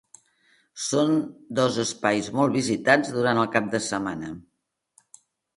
Són 0.85 1.11
dos 1.59 1.77
espais 1.83 2.31
molt 2.39 2.57
visitats 2.61 3.15
durant 3.19 3.43
el 3.43 3.55
cap 3.57 3.71
de 3.77 3.83
setmana. 3.89 4.33